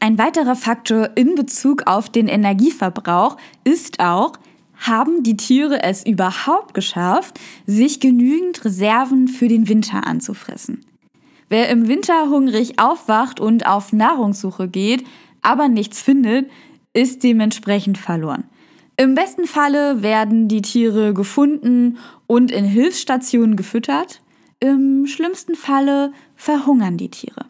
Ein 0.00 0.18
weiterer 0.18 0.56
Faktor 0.56 1.10
in 1.14 1.34
Bezug 1.34 1.86
auf 1.86 2.10
den 2.10 2.28
Energieverbrauch 2.28 3.36
ist 3.64 4.00
auch, 4.00 4.34
haben 4.76 5.22
die 5.22 5.36
Tiere 5.36 5.82
es 5.82 6.04
überhaupt 6.04 6.74
geschafft, 6.74 7.38
sich 7.64 8.00
genügend 8.00 8.64
Reserven 8.64 9.28
für 9.28 9.48
den 9.48 9.68
Winter 9.68 10.06
anzufressen? 10.06 10.84
Wer 11.48 11.68
im 11.68 11.88
Winter 11.88 12.28
hungrig 12.28 12.78
aufwacht 12.78 13.40
und 13.40 13.66
auf 13.66 13.92
Nahrungssuche 13.92 14.68
geht, 14.68 15.04
aber 15.42 15.68
nichts 15.68 16.02
findet, 16.02 16.50
ist 16.92 17.22
dementsprechend 17.22 17.98
verloren. 17.98 18.44
Im 18.96 19.16
besten 19.16 19.46
Falle 19.46 20.02
werden 20.02 20.46
die 20.46 20.62
Tiere 20.62 21.14
gefunden 21.14 21.98
und 22.28 22.52
in 22.52 22.64
Hilfsstationen 22.64 23.56
gefüttert. 23.56 24.20
Im 24.60 25.06
schlimmsten 25.06 25.56
Falle 25.56 26.12
verhungern 26.36 26.96
die 26.96 27.10
Tiere. 27.10 27.46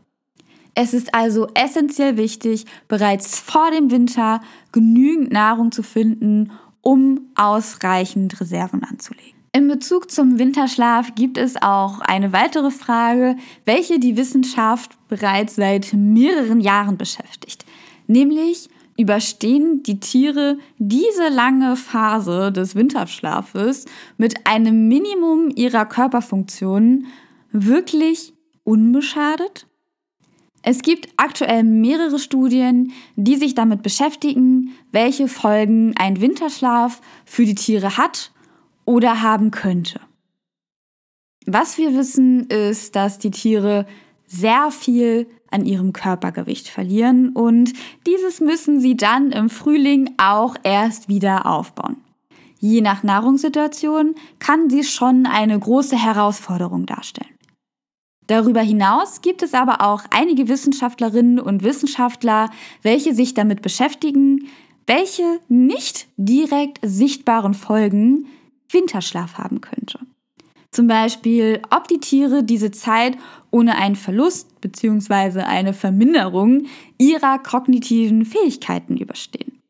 Es 0.75 0.95
ist 0.95 1.15
also 1.15 1.47
essentiell 1.55 2.17
wichtig, 2.17 2.65
bereits 2.89 3.39
vor 3.39 3.71
dem 3.71 3.91
Winter 3.91 4.41
genügend 4.73 5.33
Nahrung 5.33 5.71
zu 5.71 5.83
finden, 5.83 6.51
um 6.81 7.29
ausreichend 7.35 8.41
Reserven 8.41 8.83
anzulegen. 8.83 9.35
In 9.53 9.69
Bezug 9.69 10.11
zum 10.11 10.39
Winterschlaf 10.39 11.15
gibt 11.15 11.39
es 11.39 11.55
auch 11.63 12.01
eine 12.01 12.33
weitere 12.33 12.73
Frage, 12.73 13.37
welche 13.65 14.01
die 14.01 14.17
Wissenschaft 14.17 14.97
bereits 15.09 15.55
seit 15.55 15.93
mehreren 15.93 16.61
Jahren 16.61 16.97
beschäftigt, 16.97 17.65
nämlich 18.09 18.69
überstehen 18.97 19.83
die 19.83 20.01
Tiere 20.01 20.59
diese 20.79 21.29
lange 21.29 21.77
Phase 21.77 22.53
des 22.53 22.75
Winterschlafes 22.75 23.87
mit 24.17 24.47
einem 24.47 24.89
Minimum 24.89 25.51
ihrer 25.55 25.87
Körperfunktionen 25.87 27.07
wirklich 27.51 28.33
unbeschadet? 28.65 29.67
Es 30.63 30.81
gibt 30.81 31.09
aktuell 31.19 31.63
mehrere 31.63 32.19
Studien, 32.19 32.93
die 33.17 33.37
sich 33.37 33.55
damit 33.55 33.83
beschäftigen, 33.83 34.71
welche 34.93 35.29
Folgen 35.29 35.95
ein 35.99 36.21
Winterschlaf 36.23 37.03
für 37.27 37.45
die 37.45 37.55
Tiere 37.55 37.99
hat 37.99 38.33
oder 38.87 39.21
haben 39.21 39.51
könnte. 39.51 40.01
Was 41.47 41.77
wir 41.77 41.95
wissen, 41.95 42.47
ist, 42.49 42.97
dass 42.97 43.19
die 43.19 43.31
Tiere 43.31 43.87
sehr 44.27 44.71
viel 44.71 45.27
an 45.55 45.65
ihrem 45.65 45.93
Körpergewicht 45.93 46.69
verlieren 46.69 47.31
und 47.31 47.73
dieses 48.07 48.41
müssen 48.41 48.81
sie 48.81 48.97
dann 48.97 49.31
im 49.31 49.49
Frühling 49.49 50.11
auch 50.19 50.57
erst 50.65 51.09
wieder 51.09 51.47
aufbauen. 51.47 51.97
Je 52.59 52.81
nach 52.81 53.03
Nahrungssituation 53.03 54.15
kann 54.39 54.69
dies 54.69 54.91
schon 54.91 55.27
eine 55.27 55.59
große 55.59 55.97
Herausforderung 55.97 56.87
darstellen. 56.87 57.35
Darüber 58.27 58.63
hinaus 58.63 59.21
gibt 59.21 59.43
es 59.43 59.53
aber 59.55 59.83
auch 59.83 60.05
einige 60.11 60.49
Wissenschaftlerinnen 60.49 61.39
und 61.39 61.63
Wissenschaftler, 61.63 62.51
welche 62.83 63.15
sich 63.15 63.35
damit 63.35 63.61
beschäftigen, 63.61 64.49
welche 64.87 65.41
nicht 65.49 66.09
direkt 66.17 66.79
sichtbaren 66.83 67.55
Folgen 67.55 68.27
Winterschlaf 68.71 69.39
haben 69.39 69.61
könnte. 69.61 70.01
Zum 70.75 70.89
Beispiel, 70.89 71.63
ob 71.71 71.87
die 71.87 72.01
Tiere 72.01 72.43
diese 72.43 72.73
Zeit 72.73 73.17
ohne 73.53 73.77
einen 73.77 73.95
Verlust 73.95 74.61
bzw. 74.61 75.43
eine 75.43 75.73
Verminderung 75.73 76.65
ihrer 76.99 77.39
kognitiven 77.39 78.25
Fähigkeiten 78.25 78.97
überstehen. 78.97 79.61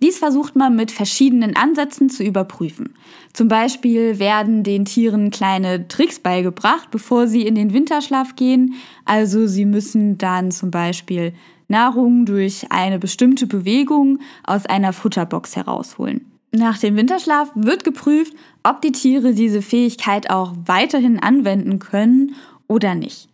Dies 0.00 0.18
versucht 0.18 0.54
man 0.54 0.76
mit 0.76 0.92
verschiedenen 0.92 1.56
Ansätzen 1.56 2.10
zu 2.10 2.22
überprüfen. 2.22 2.94
Zum 3.32 3.48
Beispiel 3.48 4.20
werden 4.20 4.62
den 4.62 4.84
Tieren 4.84 5.32
kleine 5.32 5.88
Tricks 5.88 6.20
beigebracht, 6.20 6.92
bevor 6.92 7.26
sie 7.26 7.42
in 7.42 7.56
den 7.56 7.72
Winterschlaf 7.72 8.36
gehen. 8.36 8.74
Also 9.04 9.48
sie 9.48 9.64
müssen 9.64 10.16
dann 10.16 10.52
zum 10.52 10.70
Beispiel 10.70 11.32
Nahrung 11.66 12.24
durch 12.24 12.70
eine 12.70 13.00
bestimmte 13.00 13.48
Bewegung 13.48 14.20
aus 14.44 14.64
einer 14.66 14.92
Futterbox 14.92 15.56
herausholen. 15.56 16.24
Nach 16.52 16.78
dem 16.78 16.96
Winterschlaf 16.96 17.50
wird 17.54 17.84
geprüft, 17.84 18.32
ob 18.66 18.82
die 18.82 18.92
Tiere 18.92 19.32
diese 19.32 19.62
Fähigkeit 19.62 20.28
auch 20.28 20.52
weiterhin 20.64 21.20
anwenden 21.20 21.78
können 21.78 22.34
oder 22.66 22.96
nicht. 22.96 23.28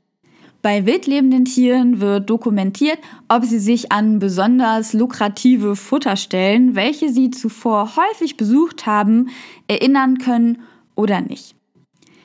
Bei 0.61 0.85
wildlebenden 0.87 1.47
Tieren 1.47 2.01
wird 2.01 2.29
dokumentiert, 2.29 2.99
ob 3.29 3.45
sie 3.45 3.59
sich 3.59 3.91
an 3.91 4.19
besonders 4.19 4.93
lukrative 4.93 5.75
Futterstellen, 5.75 6.77
welche 6.77 7.09
sie 7.09 7.31
zuvor 7.31 7.97
häufig 7.97 8.37
besucht 8.37 8.87
haben, 8.87 9.31
erinnern 9.69 10.19
können 10.19 10.63
oder 10.95 11.21
nicht. 11.21 11.57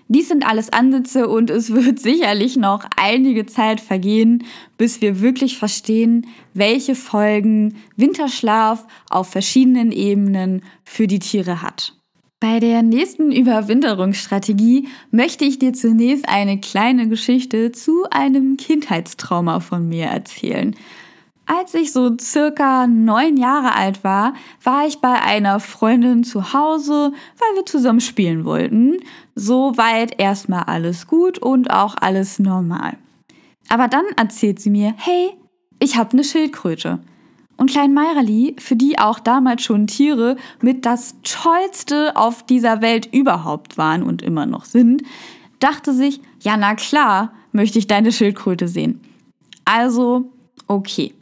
Dies 0.09 0.27
sind 0.27 0.45
alles 0.45 0.71
Ansätze 0.71 1.27
und 1.27 1.49
es 1.49 1.73
wird 1.73 1.99
sicherlich 2.01 2.57
noch 2.57 2.85
einige 2.95 3.45
Zeit 3.45 3.79
vergehen, 3.81 4.43
bis 4.77 5.01
wir 5.01 5.21
wirklich 5.21 5.57
verstehen, 5.57 6.27
welche 6.53 6.93
Folgen 6.93 7.77
Winterschlaf 7.95 8.85
auf 9.09 9.29
verschiedenen 9.29 9.91
Ebenen 9.91 10.61
für 10.83 11.07
die 11.07 11.19
Tiere 11.19 11.61
hat. 11.61 11.96
Bei 12.39 12.59
der 12.59 12.83
nächsten 12.83 13.31
Überwinterungsstrategie 13.31 14.87
möchte 15.09 15.43
ich 15.43 15.57
dir 15.57 15.73
zunächst 15.73 16.29
eine 16.29 16.59
kleine 16.59 17.07
Geschichte 17.07 17.71
zu 17.71 18.05
einem 18.11 18.57
Kindheitstrauma 18.57 19.59
von 19.59 19.89
mir 19.89 20.05
erzählen. 20.05 20.75
Als 21.47 21.73
ich 21.73 21.91
so 21.91 22.15
circa 22.19 22.85
neun 22.85 23.37
Jahre 23.37 23.73
alt 23.73 24.03
war, 24.03 24.35
war 24.63 24.85
ich 24.85 24.99
bei 24.99 25.19
einer 25.19 25.59
Freundin 25.59 26.23
zu 26.23 26.53
Hause, 26.53 27.11
weil 27.39 27.55
wir 27.55 27.65
zusammen 27.65 28.01
spielen 28.01 28.45
wollten. 28.45 28.97
Soweit 29.33 30.19
erstmal 30.19 30.65
alles 30.65 31.07
gut 31.07 31.39
und 31.39 31.71
auch 31.71 31.95
alles 31.99 32.37
normal. 32.37 32.97
Aber 33.67 33.87
dann 33.87 34.05
erzählt 34.15 34.59
sie 34.59 34.69
mir, 34.69 34.93
hey, 34.97 35.31
ich 35.79 35.97
habe 35.97 36.11
eine 36.11 36.23
Schildkröte. 36.23 36.99
Und 37.57 37.71
Klein 37.71 37.93
Meirali, 37.93 38.55
für 38.59 38.75
die 38.75 38.99
auch 38.99 39.19
damals 39.19 39.63
schon 39.63 39.87
Tiere 39.87 40.37
mit 40.61 40.85
das 40.85 41.15
Tollste 41.23 42.15
auf 42.15 42.45
dieser 42.45 42.81
Welt 42.81 43.09
überhaupt 43.11 43.77
waren 43.77 44.03
und 44.03 44.21
immer 44.21 44.45
noch 44.45 44.65
sind, 44.65 45.01
dachte 45.59 45.93
sich, 45.93 46.21
ja 46.39 46.55
na 46.55 46.75
klar, 46.75 47.33
möchte 47.51 47.79
ich 47.79 47.87
deine 47.87 48.11
Schildkröte 48.11 48.67
sehen. 48.67 49.01
Also, 49.65 50.31
okay. 50.67 51.13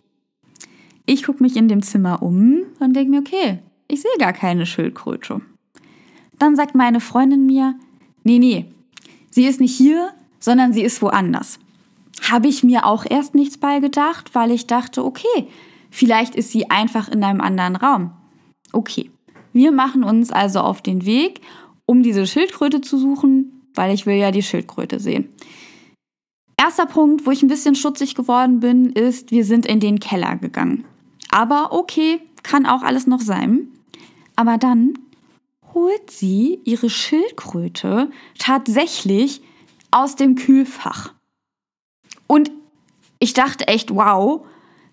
Ich 1.06 1.24
gucke 1.24 1.42
mich 1.42 1.56
in 1.56 1.68
dem 1.68 1.82
Zimmer 1.82 2.22
um 2.22 2.64
und 2.80 2.94
denke 2.94 3.12
mir, 3.12 3.20
okay, 3.20 3.60
ich 3.88 4.02
sehe 4.02 4.12
gar 4.20 4.34
keine 4.34 4.66
Schildkröte. 4.66 5.42
Dann 6.38 6.56
sagt 6.56 6.76
meine 6.76 7.00
Freundin 7.00 7.46
mir, 7.46 7.76
nee, 8.24 8.40
nee, 8.40 8.66
sie 9.30 9.46
ist 9.46 9.62
nicht 9.62 9.76
hier, 9.76 10.10
sondern 10.40 10.74
sie 10.74 10.82
ist 10.82 11.02
woanders. 11.02 11.60
Habe 12.30 12.48
ich 12.48 12.64
mir 12.64 12.86
auch 12.86 13.06
erst 13.08 13.36
nichts 13.36 13.58
bei 13.58 13.80
gedacht, 13.80 14.34
weil 14.34 14.52
ich 14.52 14.68
dachte, 14.68 15.06
okay, 15.06 15.48
vielleicht 15.96 16.36
ist 16.36 16.52
sie 16.52 16.70
einfach 16.70 17.08
in 17.08 17.24
einem 17.24 17.42
anderen 17.42 17.76
Raum. 17.76 18.12
Okay, 18.74 19.10
wir 19.54 19.72
machen 19.72 20.04
uns 20.04 20.32
also 20.32 20.60
auf 20.60 20.82
den 20.82 21.06
Weg, 21.06 21.42
um 21.86 22.04
diese 22.04 22.28
Schildkröte 22.28 22.82
zu 22.82 22.98
suchen, 22.98 23.62
weil 23.74 23.94
ich 23.94 24.06
will 24.06 24.16
ja 24.16 24.32
die 24.32 24.44
Schildkröte 24.44 25.00
sehen. 25.00 25.30
Erster 26.58 26.86
Punkt, 26.86 27.26
wo 27.26 27.32
ich 27.32 27.42
ein 27.44 27.48
bisschen 27.48 27.76
schutzig 27.76 28.16
geworden 28.16 28.60
bin, 28.60 28.92
ist, 28.92 29.32
wir 29.32 29.46
sind 29.46 29.66
in 29.66 29.80
den 29.80 30.00
Keller 30.00 30.36
gegangen. 30.36 30.86
Aber 31.30 31.72
okay, 31.72 32.20
kann 32.44 32.66
auch 32.66 32.82
alles 32.82 33.08
noch 33.08 33.22
sein. 33.22 33.68
Aber 34.36 34.58
dann 34.58 34.94
holt 35.74 36.10
sie 36.10 36.60
ihre 36.66 36.90
Schildkröte 36.90 38.10
tatsächlich 38.38 39.42
aus 39.92 40.16
dem 40.16 40.36
Kühlfach. 40.36 41.14
Und 42.28 42.52
ich 43.20 43.34
dachte 43.34 43.68
echt, 43.68 43.94
wow, 43.94 44.46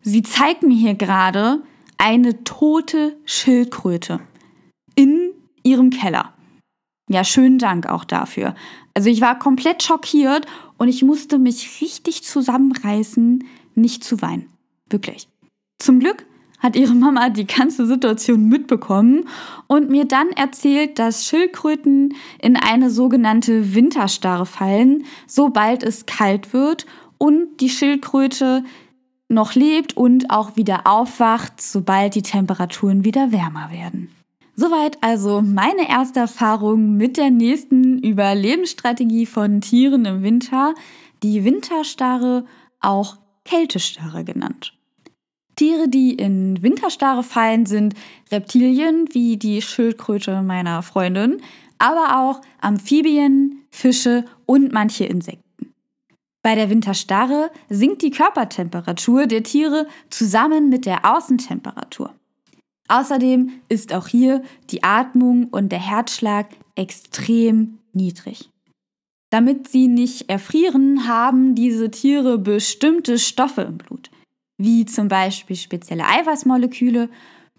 sie 0.03 0.23
zeigt 0.23 0.63
mir 0.63 0.77
hier 0.77 0.95
gerade 0.95 1.63
eine 1.99 2.45
tote 2.45 3.17
Schildkröte 3.25 4.21
in 4.95 5.31
ihrem 5.63 5.91
Keller. 5.91 6.33
Ja, 7.09 7.25
schönen 7.25 7.59
Dank 7.59 7.87
auch 7.87 8.05
dafür. 8.05 8.55
Also 8.95 9.09
ich 9.09 9.21
war 9.21 9.39
komplett 9.39 9.83
schockiert 9.83 10.47
und 10.79 10.89
ich 10.89 11.03
musste 11.03 11.39
mich 11.39 11.81
richtig 11.81 12.25
zusammenreißen, 12.25 13.45
nicht 13.75 14.05
zu 14.05 14.21
weinen. 14.21 14.49
Wirklich. 14.89 15.29
Zum 15.79 16.01
Glück 16.01 16.27
hat 16.59 16.77
ihre 16.77 16.95
Mama 16.95 17.29
die 17.29 17.47
ganze 17.47 17.87
Situation 17.87 18.49
mitbekommen 18.49 19.29
und 19.67 19.91
mir 19.91 20.05
dann 20.05 20.31
erzählt, 20.31 20.99
dass 20.99 21.27
Schildkröten 21.27 22.15
in 22.41 22.57
eine 22.57 22.91
sogenannte 22.91 23.75
Winterstarre 23.75 24.47
fallen, 24.47 25.05
sobald 25.27 25.83
es 25.83 26.07
kalt 26.07 26.53
wird 26.53 26.87
und 27.19 27.61
die 27.61 27.69
Schildkröte 27.69 28.65
noch 29.33 29.55
lebt 29.55 29.97
und 29.97 30.31
auch 30.31 30.57
wieder 30.57 30.87
aufwacht, 30.87 31.61
sobald 31.61 32.15
die 32.15 32.23
Temperaturen 32.23 33.05
wieder 33.05 33.33
wärmer 33.33 33.71
werden. 33.71 34.11
Soweit 34.55 35.03
also 35.03 35.41
meine 35.41 35.89
erste 35.89 36.21
Erfahrung 36.21 36.97
mit 36.97 37.17
der 37.17 37.31
nächsten 37.31 37.99
Überlebensstrategie 37.99 39.27
von 39.27 39.61
Tieren 39.61 40.05
im 40.05 40.23
Winter, 40.23 40.75
die 41.23 41.45
Winterstarre, 41.45 42.45
auch 42.81 43.17
Kältestarre 43.45 44.25
genannt. 44.25 44.75
Tiere, 45.57 45.89
die 45.89 46.15
in 46.15 46.63
Winterstarre 46.63 47.23
fallen, 47.23 47.67
sind 47.67 47.95
Reptilien 48.31 49.09
wie 49.13 49.37
die 49.37 49.63
Schildkröte 49.63 50.43
meiner 50.43 50.83
Freundin, 50.83 51.41
aber 51.79 52.21
auch 52.21 52.41
Amphibien, 52.61 53.65
Fische 53.71 54.25
und 54.47 54.73
manche 54.73 55.05
Insekten. 55.05 55.52
Bei 56.43 56.55
der 56.55 56.71
Winterstarre 56.71 57.51
sinkt 57.69 58.03
die 58.03 58.11
Körpertemperatur 58.11 59.27
der 59.27 59.43
Tiere 59.43 59.87
zusammen 60.11 60.69
mit 60.69 60.87
der 60.87 61.05
Außentemperatur. 61.05 62.13
Außerdem 62.89 63.51
ist 63.69 63.95
auch 63.95 64.09
hier 64.09 64.43
die 64.71 64.83
Atmung 64.83 65.45
und 65.45 65.71
der 65.71 65.79
Herzschlag 65.79 66.49
extrem 66.75 67.79
niedrig. 67.93 68.51
Damit 69.31 69.69
sie 69.69 69.89
nicht 69.89 70.29
erfrieren, 70.29 71.07
haben 71.07 71.55
diese 71.55 71.91
Tiere 71.91 72.39
bestimmte 72.39 73.19
Stoffe 73.19 73.63
im 73.63 73.79
Blut 73.79 74.11
wie 74.63 74.87
zum 74.87 75.09
Beispiel 75.09 75.57
spezielle 75.57 76.07
Eiweißmoleküle, 76.07 77.09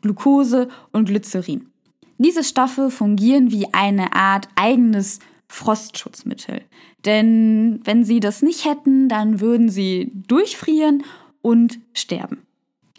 Glucose 0.01 0.69
und 0.91 1.05
Glycerin. 1.05 1.69
Diese 2.17 2.43
Stoffe 2.43 2.89
fungieren 2.89 3.51
wie 3.51 3.73
eine 3.73 4.13
Art 4.13 4.47
eigenes 4.55 5.19
Frostschutzmittel. 5.53 6.61
Denn 7.05 7.79
wenn 7.83 8.03
sie 8.03 8.19
das 8.19 8.41
nicht 8.41 8.65
hätten, 8.65 9.07
dann 9.07 9.39
würden 9.39 9.69
sie 9.69 10.11
durchfrieren 10.27 11.03
und 11.43 11.79
sterben. 11.93 12.41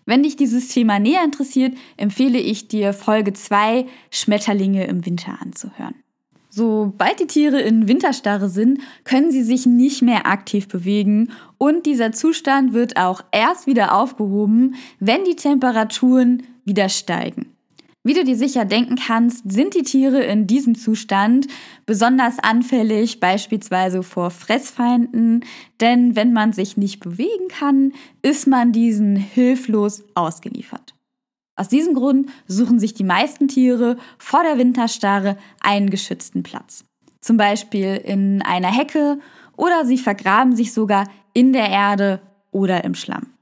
Wenn 0.07 0.23
dich 0.23 0.37
dieses 0.37 0.69
Thema 0.69 1.01
näher 1.01 1.25
interessiert, 1.25 1.75
empfehle 1.97 2.38
ich 2.38 2.69
dir 2.69 2.93
Folge 2.93 3.33
2 3.33 3.87
Schmetterlinge 4.11 4.87
im 4.87 5.05
Winter 5.05 5.38
anzuhören. 5.40 5.97
Sobald 6.49 7.19
die 7.19 7.27
Tiere 7.27 7.61
in 7.61 7.88
Winterstarre 7.88 8.49
sind, 8.49 8.81
können 9.03 9.33
sie 9.33 9.43
sich 9.43 9.67
nicht 9.67 10.03
mehr 10.03 10.27
aktiv 10.27 10.69
bewegen 10.69 11.33
und 11.59 11.87
dieser 11.87 12.12
Zustand 12.12 12.73
wird 12.73 12.97
auch 12.97 13.25
erst 13.33 13.67
wieder 13.67 13.97
aufgehoben, 13.97 14.77
wenn 15.01 15.25
die 15.25 15.35
Temperaturen 15.35 16.45
wieder 16.64 16.88
steigen. 16.88 17.54
Wie 18.07 18.12
du 18.12 18.23
dir 18.23 18.37
sicher 18.37 18.67
denken 18.67 18.97
kannst, 18.97 19.51
sind 19.51 19.75
die 19.75 19.83
Tiere 19.83 20.23
in 20.23 20.47
diesem 20.47 20.75
Zustand 20.75 21.47
besonders 21.87 22.38
anfällig, 22.38 23.19
beispielsweise 23.19 24.03
vor 24.03 24.31
Fressfeinden, 24.31 25.43
denn 25.81 26.14
wenn 26.14 26.35
man 26.35 26.53
sich 26.53 26.77
nicht 26.77 27.01
bewegen 27.01 27.49
kann, 27.49 27.95
ist 28.21 28.47
man 28.47 28.73
diesen 28.73 29.17
hilflos 29.17 30.05
ausgeliefert. 30.14 30.95
Aus 31.57 31.69
diesem 31.69 31.95
Grund 31.95 32.29
suchen 32.47 32.79
sich 32.79 32.93
die 32.93 33.05
meisten 33.05 33.49
Tiere 33.49 33.97
vor 34.19 34.43
der 34.43 34.59
Winterstarre 34.59 35.38
einen 35.61 35.88
geschützten 35.88 36.43
Platz. 36.43 36.85
Zum 37.23 37.38
Beispiel 37.38 37.97
in 38.05 38.43
einer 38.43 38.71
Hecke 38.71 39.19
oder 39.57 39.87
sie 39.87 39.97
vergraben 39.97 40.55
sich 40.55 40.75
sogar 40.75 41.09
in 41.33 41.55
der 41.55 41.71
Erde 41.71 42.21
oder 42.51 42.85
im 42.85 42.95
Schlamm. 42.95 43.35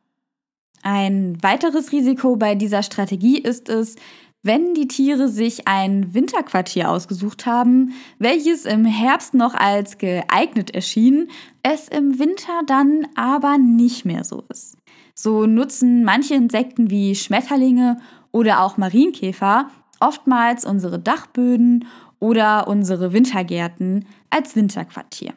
Ein 0.83 1.41
weiteres 1.43 1.93
Risiko 1.93 2.37
bei 2.37 2.57
dieser 2.57 2.83
Strategie 2.83 3.39
ist 3.39 3.69
es, 3.69 3.95
wenn 4.43 4.75
die 4.75 4.89
Tiere 4.89 5.29
sich 5.29 5.69
ein 5.69 6.15
Winterquartier 6.15 6.91
ausgesucht 6.91 7.47
haben, 7.47 7.93
welches 8.19 8.65
im 8.65 8.85
Herbst 8.85 9.35
noch 9.35 9.55
als 9.55 9.99
geeignet 9.99 10.75
erschien, 10.75 11.31
es 11.63 11.89
im 11.89 12.19
Winter 12.19 12.63
dann 12.67 13.07
aber 13.15 13.59
nicht 13.59 14.05
mehr 14.05 14.25
so 14.25 14.43
ist. 14.49 14.77
So 15.15 15.47
nutzen 15.47 16.03
manche 16.05 16.35
Insekten 16.35 16.91
wie 16.91 17.15
Schmetterlinge 17.15 18.01
oder 18.33 18.63
auch 18.63 18.77
Marienkäfer 18.77 19.71
oftmals 20.01 20.65
unsere 20.65 20.99
Dachböden 20.99 21.87
oder 22.19 22.67
unsere 22.67 23.13
Wintergärten 23.13 24.07
als 24.31 24.57
Winterquartier. 24.57 25.35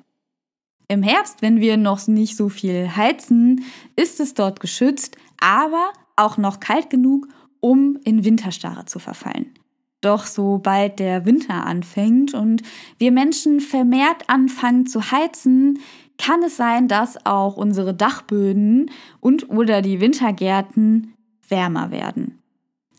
Im 0.88 1.04
Herbst, 1.04 1.42
wenn 1.42 1.60
wir 1.60 1.78
noch 1.78 2.08
nicht 2.08 2.36
so 2.38 2.50
viel 2.50 2.96
heizen, 2.96 3.64
ist 3.96 4.20
es 4.20 4.34
dort 4.34 4.60
geschützt, 4.60 5.18
aber 5.40 5.92
auch 6.16 6.38
noch 6.38 6.60
kalt 6.60 6.90
genug, 6.90 7.28
um 7.60 7.98
in 8.04 8.24
Winterstarre 8.24 8.86
zu 8.86 9.00
verfallen. 9.00 9.54
Doch 10.02 10.26
sobald 10.26 11.00
der 11.00 11.26
Winter 11.26 11.66
anfängt 11.66 12.34
und 12.34 12.62
wir 13.00 13.12
Menschen 13.12 13.60
vermehrt 13.60 14.30
anfangen 14.30 14.86
zu 14.86 15.12
heizen, 15.12 15.80
kann 16.18 16.44
es 16.44 16.58
sein, 16.58 16.88
dass 16.88 17.26
auch 17.26 17.58
unsere 17.58 17.94
Dachböden 17.94 18.92
und 19.20 19.50
oder 19.50 19.82
die 19.82 20.00
Wintergärten 20.00 21.14
wärmer 21.48 21.92
werden. 21.92 22.40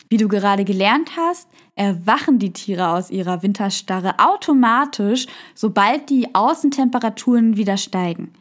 Wie 0.08 0.18
du 0.18 0.28
gerade 0.28 0.64
gelernt 0.64 1.16
hast, 1.16 1.48
erwachen 1.74 2.38
die 2.38 2.52
Tiere 2.52 2.90
aus 2.90 3.10
ihrer 3.10 3.42
Winterstarre 3.42 4.14
automatisch, 4.18 5.26
sobald 5.54 6.10
die 6.10 6.34
Außentemperaturen 6.34 7.56
wieder 7.56 7.76
steigen. 7.76 8.32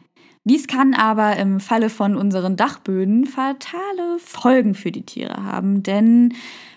Dies 0.48 0.68
kann 0.68 0.94
aber 0.94 1.36
im 1.38 1.58
Falle 1.58 1.90
von 1.90 2.14
unseren 2.14 2.54
Dachböden 2.54 3.26
fatale 3.26 4.20
Folgen 4.20 4.76
für 4.76 4.92
die 4.92 5.02
Tiere 5.02 5.42
haben, 5.42 5.82
denn 5.82 6.34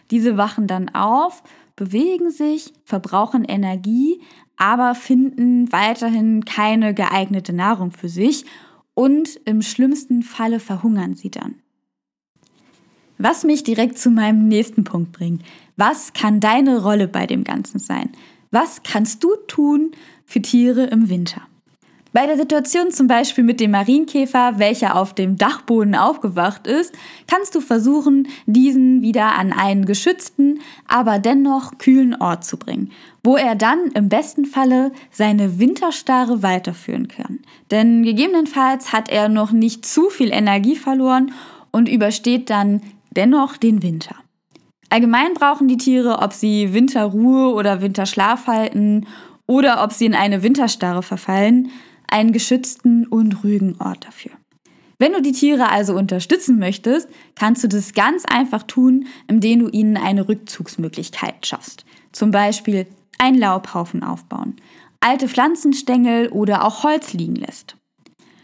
diese 0.09 0.37
wachen 0.37 0.65
dann 0.65 0.89
auf, 0.89 1.43
bewegen 1.75 2.31
sich, 2.31 2.73
verbrauchen 2.83 3.45
Energie, 3.45 4.21
aber 4.57 4.95
finden 4.95 5.71
weiterhin 5.71 6.45
keine 6.45 6.95
geeignete 6.95 7.53
Nahrung 7.53 7.91
für 7.91 8.09
sich 8.09 8.43
und 8.95 9.39
im 9.45 9.61
schlimmsten 9.61 10.23
Falle 10.23 10.59
verhungern 10.59 11.13
sie 11.13 11.29
dann. 11.29 11.53
Was 13.19 13.43
mich 13.43 13.63
direkt 13.63 13.99
zu 13.99 14.09
meinem 14.09 14.47
nächsten 14.47 14.83
Punkt 14.83 15.11
bringt. 15.11 15.43
Was 15.77 16.13
kann 16.13 16.39
deine 16.39 16.81
Rolle 16.81 17.07
bei 17.07 17.27
dem 17.27 17.43
Ganzen 17.43 17.77
sein? 17.77 18.09
Was 18.49 18.81
kannst 18.81 19.23
du 19.23 19.35
tun 19.47 19.91
für 20.25 20.41
Tiere 20.41 20.85
im 20.85 21.07
Winter? 21.07 21.48
Bei 22.11 22.25
der 22.25 22.37
Situation 22.37 22.89
zum 22.89 23.05
Beispiel 23.05 23.43
mit 23.43 23.59
dem 23.59 23.69
Marienkäfer, 23.69 24.57
welcher 24.57 24.95
auf 24.95 25.13
dem 25.13 25.37
Dachboden 25.37 25.93
aufgewacht 25.93 26.65
ist, 26.65 26.91
kannst 27.27 27.53
du 27.53 27.61
versuchen, 27.61 28.27
diesen 28.47 29.03
wieder 29.03 29.37
an 29.37 29.53
einen 29.53 29.85
geschützten, 29.85 30.61
aber 30.87 31.19
dennoch 31.19 31.77
kühlen 31.77 32.19
Ort 32.19 32.43
zu 32.43 32.57
bringen, 32.57 32.91
wo 33.23 33.37
er 33.37 33.53
dann 33.53 33.91
im 33.93 34.09
besten 34.09 34.45
Falle 34.45 34.91
seine 35.11 35.59
Winterstarre 35.59 36.41
weiterführen 36.41 37.07
kann. 37.09 37.39
Denn 37.69 38.01
gegebenenfalls 38.01 38.91
hat 38.91 39.09
er 39.09 39.29
noch 39.29 39.51
nicht 39.51 39.85
zu 39.85 40.09
viel 40.09 40.31
Energie 40.31 40.75
verloren 40.75 41.31
und 41.69 41.87
übersteht 41.87 42.49
dann 42.49 42.81
dennoch 43.11 43.55
den 43.55 43.83
Winter. 43.83 44.15
Allgemein 44.89 45.35
brauchen 45.35 45.67
die 45.67 45.77
Tiere, 45.77 46.17
ob 46.23 46.33
sie 46.33 46.73
Winterruhe 46.73 47.53
oder 47.53 47.81
Winterschlaf 47.81 48.47
halten 48.47 49.05
oder 49.45 49.83
ob 49.83 49.93
sie 49.93 50.07
in 50.07 50.15
eine 50.15 50.41
Winterstarre 50.41 51.03
verfallen, 51.03 51.69
einen 52.11 52.31
geschützten 52.31 53.05
und 53.07 53.43
ruhigen 53.43 53.75
Ort 53.79 54.05
dafür. 54.05 54.31
Wenn 54.97 55.13
du 55.13 55.21
die 55.21 55.31
Tiere 55.31 55.69
also 55.69 55.95
unterstützen 55.95 56.59
möchtest, 56.59 57.07
kannst 57.35 57.63
du 57.63 57.69
das 57.69 57.93
ganz 57.93 58.25
einfach 58.25 58.63
tun, 58.63 59.07
indem 59.27 59.59
du 59.59 59.69
ihnen 59.69 59.95
eine 59.95 60.27
Rückzugsmöglichkeit 60.27 61.47
schaffst. 61.47 61.85
Zum 62.11 62.31
Beispiel 62.31 62.85
einen 63.17 63.37
Laubhaufen 63.37 64.03
aufbauen, 64.03 64.57
alte 64.99 65.29
Pflanzenstängel 65.29 66.27
oder 66.29 66.65
auch 66.65 66.83
Holz 66.83 67.13
liegen 67.13 67.35
lässt. 67.35 67.77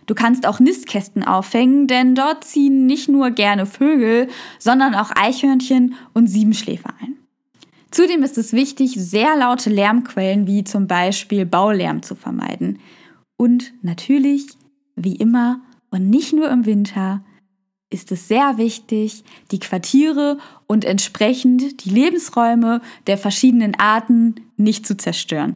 Du 0.05 0.13
kannst 0.13 0.45
auch 0.45 0.59
Nistkästen 0.59 1.23
aufhängen, 1.23 1.87
denn 1.87 2.15
dort 2.15 2.43
ziehen 2.43 2.85
nicht 2.85 3.09
nur 3.09 3.31
gerne 3.31 3.65
Vögel, 3.65 4.27
sondern 4.59 4.93
auch 4.95 5.11
Eichhörnchen 5.15 5.95
und 6.13 6.27
Siebenschläfer 6.27 6.93
ein. 7.01 7.15
Zudem 7.91 8.23
ist 8.23 8.37
es 8.37 8.53
wichtig, 8.53 8.93
sehr 8.97 9.35
laute 9.35 9.69
Lärmquellen 9.69 10.47
wie 10.47 10.63
zum 10.63 10.85
Beispiel 10.85 11.45
Baulärm 11.45 12.03
zu 12.03 12.15
vermeiden. 12.15 12.79
Und 13.37 13.73
natürlich, 13.81 14.47
wie 14.95 15.15
immer 15.15 15.61
und 15.91 16.09
nicht 16.09 16.33
nur 16.33 16.49
im 16.49 16.65
Winter, 16.65 17.23
ist 17.89 18.11
es 18.11 18.27
sehr 18.27 18.57
wichtig, 18.57 19.23
die 19.51 19.59
Quartiere 19.59 20.37
und 20.67 20.85
entsprechend 20.85 21.85
die 21.85 21.89
Lebensräume 21.89 22.81
der 23.07 23.17
verschiedenen 23.17 23.75
Arten 23.75 24.35
nicht 24.57 24.85
zu 24.85 24.97
zerstören. 24.97 25.55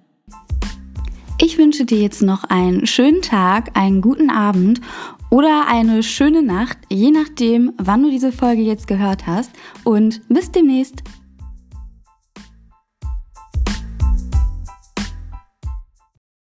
Ich 1.42 1.58
wünsche 1.58 1.86
dir 1.86 2.02
jetzt 2.02 2.22
noch 2.22 2.44
einen 2.44 2.86
schönen 2.86 3.22
Tag, 3.22 3.78
einen 3.78 4.02
guten 4.02 4.30
Abend 4.30 4.82
oder 5.30 5.68
eine 5.68 6.04
schöne 6.04 6.44
Nacht, 6.44 6.78
je 6.90 7.12
nachdem, 7.12 7.72
wann 7.78 8.04
du 8.04 8.10
diese 8.10 8.32
Folge 8.32 8.62
jetzt 8.62 8.88
gehört 8.88 9.26
hast. 9.26 9.52
Und 9.84 10.22
bis 10.28 10.52
demnächst. 10.52 11.04